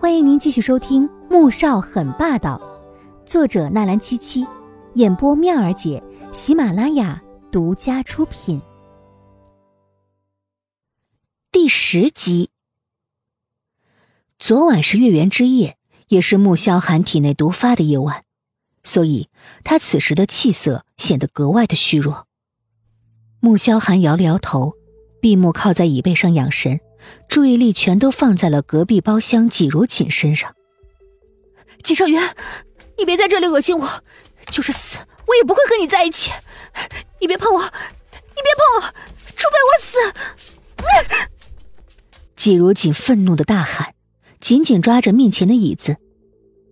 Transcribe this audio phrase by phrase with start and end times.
[0.00, 2.56] 欢迎您继续收听《穆少很霸道》，
[3.28, 4.46] 作者纳兰七七，
[4.94, 6.00] 演播妙儿姐，
[6.30, 8.62] 喜马拉雅独家出品。
[11.50, 12.50] 第十集。
[14.38, 15.76] 昨晚是月圆之夜，
[16.06, 18.22] 也是穆萧寒体内毒发的夜晚，
[18.84, 19.28] 所以
[19.64, 22.28] 他此时的气色显得格外的虚弱。
[23.40, 24.74] 穆萧寒摇了摇头，
[25.20, 26.78] 闭目靠在椅背上养神。
[27.28, 30.54] 注意力全都放在了隔壁包厢季如锦身上。
[31.82, 32.20] 季少云，
[32.96, 34.02] 你别在这里恶心我，
[34.50, 36.30] 就是死我也不会和你在一起。
[37.20, 38.94] 你别碰我，你别碰我，
[39.36, 39.98] 除非我死。
[42.36, 43.94] 季如锦愤怒的大喊，
[44.40, 45.96] 紧紧抓着面前的椅子。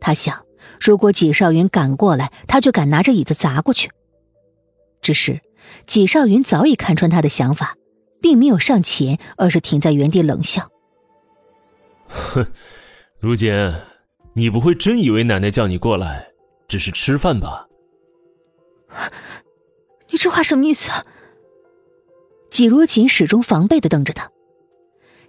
[0.00, 0.44] 他想，
[0.80, 3.90] 如果季少云赶过来，他就敢拿着椅子砸过去。
[5.02, 5.40] 只是
[5.86, 7.76] 季少云早已看穿他的想法。
[8.20, 10.70] 并没有上前，而是停在原地冷笑。
[12.08, 12.46] 哼，
[13.18, 13.52] 如锦，
[14.34, 16.28] 你不会真以为奶奶叫你过来
[16.66, 17.66] 只是吃饭吧？
[20.10, 20.90] 你这话什么意思？
[22.50, 24.30] 季如锦始终防备的瞪着他。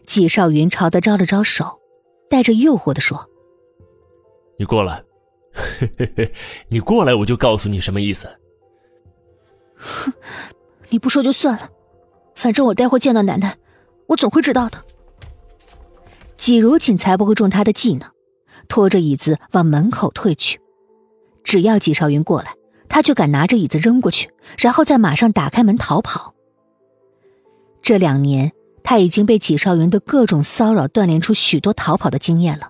[0.06, 1.80] 季少云朝他招了招手，
[2.30, 3.30] 带着诱惑的说
[4.58, 5.04] ：“你过来，
[5.54, 6.34] 嘿嘿嘿，
[6.70, 8.28] 你过来，我就告诉你什么意思。”
[9.76, 10.12] 哼，
[10.90, 11.70] 你不说就算了。
[12.40, 13.58] 反正我待会见到奶奶，
[14.08, 14.82] 我总会知道的。
[16.38, 18.12] 季如锦才不会中他的计呢，
[18.70, 20.62] 拖着椅子往门口退去。
[21.44, 22.56] 只要季少云过来，
[22.88, 26.34] 他就敢拿着椅子扔过去，然后再马上打开门逃跑。
[27.82, 32.70] 这两年，他已经被季少云的各种骚扰锻炼出许多逃跑的经验了。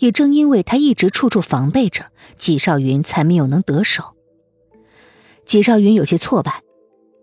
[0.00, 4.16] 也正因为他一直处处防备着，季少云才没有能得手。
[5.46, 6.62] 季少云有些挫败。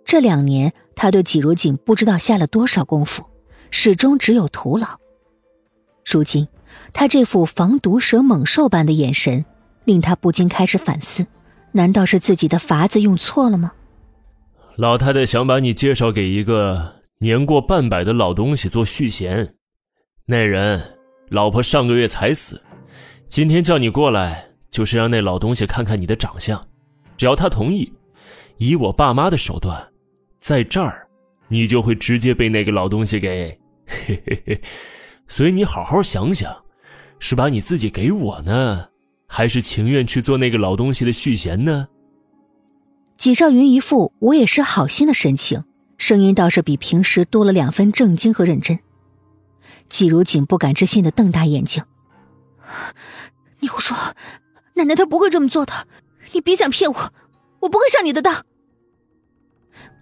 [0.05, 3.23] 这两年，他对季如锦不知道下了多少功夫，
[3.69, 4.87] 始终只有徒劳。
[6.05, 6.47] 如今，
[6.93, 9.45] 他这副防毒蛇猛兽般的眼神，
[9.85, 11.25] 令他不禁开始反思：
[11.71, 13.71] 难道是自己的法子用错了吗？
[14.77, 19.55] 老太太想把你介绍给一个年过半百的老东西做续弦，
[20.25, 20.97] 那人
[21.29, 22.61] 老婆上个月才死，
[23.27, 26.67] 今天叫你过来，就是让那老东西看看你的长相，
[27.15, 27.93] 只要他同意，
[28.57, 29.90] 以我爸妈的手段。
[30.41, 31.07] 在这儿，
[31.49, 34.61] 你就会直接被那个老东西给，嘿嘿嘿。
[35.27, 36.65] 所以你好好想想，
[37.19, 38.89] 是把你自己给我呢，
[39.27, 41.87] 还是情愿去做那个老东西的续弦呢？
[43.17, 45.63] 纪少云一副我也是好心的神情，
[45.99, 48.79] 声音倒是比平时多了两分正经和认真。
[49.89, 51.83] 季如锦不敢置信的瞪大眼睛
[53.61, 53.95] ：“你胡说，
[54.73, 55.87] 奶奶她不会这么做的，
[56.31, 57.13] 你别想骗我，
[57.59, 58.43] 我不会上你的当。”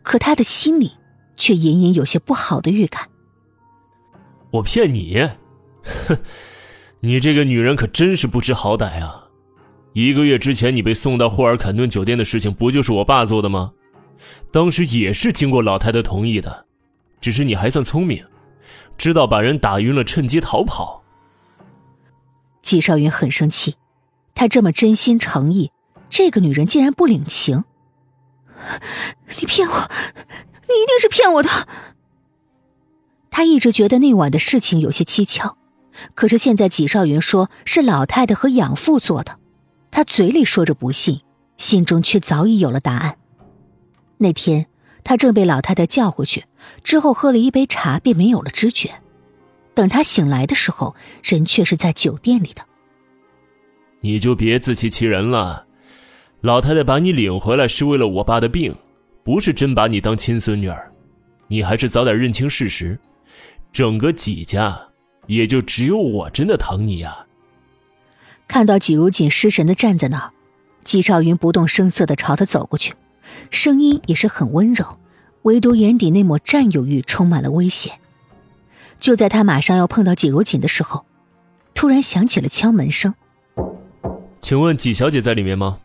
[0.09, 0.93] 可他的心里
[1.37, 3.07] 却隐隐有些不好的预感。
[4.49, 5.29] 我骗你？
[5.83, 6.17] 哼，
[7.01, 9.25] 你这个女人可真是不知好歹啊！
[9.93, 13.71] 一个月之前你被送到霍尔坎顿酒店的事情，不就是我爸做的吗？
[14.51, 16.65] 当时也是经过老太太同意的，
[17.21, 18.25] 只是你还算聪明，
[18.97, 21.03] 知道把人打晕了，趁机逃跑。
[22.63, 23.75] 季少云很生气，
[24.33, 25.71] 他这么真心诚意，
[26.09, 27.63] 这个女人竟然不领情。
[29.39, 29.89] 你骗我！
[30.67, 31.49] 你一定是骗我的。
[33.31, 35.57] 他一直觉得那晚的事情有些蹊跷，
[36.13, 39.39] 可是现在纪少云说是老太太和养父做的，
[39.91, 41.21] 他嘴里说着不信，
[41.57, 43.17] 心中却早已有了答案。
[44.17, 44.67] 那天
[45.03, 46.45] 他正被老太太叫回去，
[46.83, 49.01] 之后喝了一杯茶便没有了知觉。
[49.73, 52.65] 等他醒来的时候，人却是在酒店里的。
[54.01, 55.65] 你就别自欺欺人了。
[56.41, 58.73] 老太太把你领回来是为了我爸的病，
[59.23, 60.89] 不是真把你当亲孙女儿。
[61.47, 62.97] 你还是早点认清事实，
[63.73, 64.79] 整个季家
[65.27, 67.25] 也就只有我真的疼你呀。
[68.47, 70.31] 看到季如锦失神的站在那儿，
[70.85, 72.93] 季少云不动声色的朝他走过去，
[73.51, 74.97] 声音也是很温柔，
[75.41, 77.99] 唯独眼底那抹占有欲充满了危险。
[78.97, 81.05] 就在他马上要碰到季如锦的时候，
[81.73, 83.13] 突然响起了敲门声。
[84.41, 85.79] 请问季小姐在里面吗？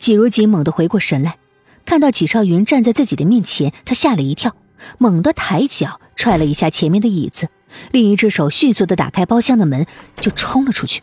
[0.00, 1.38] 季如锦猛地回过神来，
[1.84, 4.56] 看到纪少云站在自己的面前，他吓了一跳，
[4.96, 7.50] 猛地抬脚踹了一下前面的椅子，
[7.92, 9.86] 另一只手迅速的打开包厢的门，
[10.16, 11.02] 就冲了出去。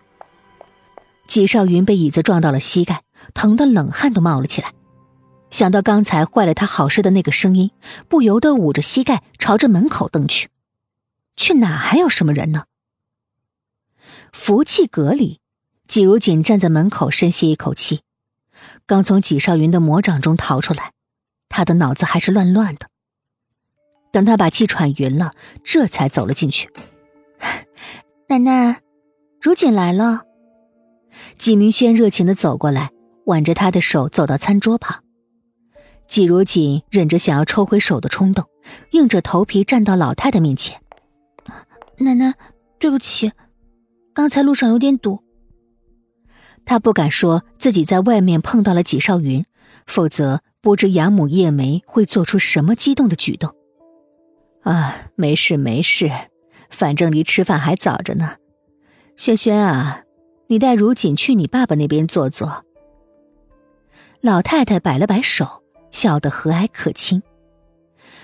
[1.28, 3.04] 纪少云被椅子撞到了膝盖，
[3.36, 4.74] 疼得冷汗都冒了起来。
[5.52, 7.70] 想到刚才坏了他好事的那个声音，
[8.10, 10.50] 不由得捂着膝盖朝着门口瞪去，
[11.36, 12.64] 却哪还有什么人呢？
[14.34, 15.40] 福气阁里，
[15.88, 18.00] 季如锦站在门口，深吸一口气。
[18.86, 20.92] 刚从纪少云的魔掌中逃出来，
[21.50, 22.88] 他的脑子还是乱乱的。
[24.12, 25.32] 等他把气喘匀了，
[25.64, 26.70] 这才走了进去。
[28.30, 28.82] 奶奶，
[29.42, 30.22] 如锦来了。
[31.38, 32.92] 纪明轩热情的走过来，
[33.26, 35.04] 挽着他的手走到餐桌旁。
[36.08, 38.46] 季如锦忍着想要抽回手的冲动，
[38.92, 40.82] 硬着头皮站到老太太面前
[42.00, 42.34] ：“奶奶，
[42.80, 43.34] 对不起，
[44.14, 45.22] 刚才路上有点堵。”
[46.68, 49.44] 他不敢说自己在外面碰到了纪少云，
[49.88, 53.56] 否则不知养母叶梅会做出什么激动的举动。
[54.62, 56.12] 啊，没事没事，
[56.70, 58.36] 反正离吃饭还早着呢。
[59.16, 60.04] 轩轩啊。
[60.50, 62.64] 你带如锦去你爸爸那边坐坐。
[64.22, 65.62] 老太太摆了摆手，
[65.92, 67.22] 笑得和蔼可亲。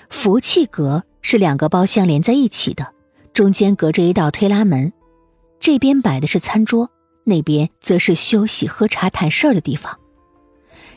[0.10, 2.94] 福气阁是两个包厢连在一起的，
[3.34, 4.94] 中间隔着一道推拉门，
[5.60, 6.89] 这边摆的是餐桌，
[7.24, 10.00] 那边则是休息、喝茶、谈事儿的地方。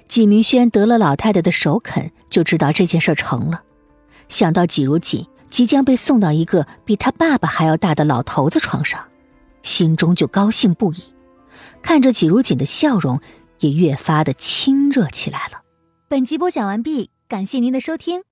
[0.09, 3.63] 纪明轩得了老太太的首肯，就知道这件事成了。
[4.29, 9.01] 想到纪如锦即将被送到一个比他爸爸还要大的老头子床上，
[9.63, 11.13] 心中就高兴不已。
[11.83, 13.21] 看着纪如锦的笑容，
[13.61, 15.63] 也越发的亲热起来了。
[16.09, 18.23] 本集播讲完毕，感谢您的收听。